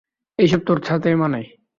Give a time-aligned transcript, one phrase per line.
[0.39, 1.47] এসব তোর সাথেই মানায়।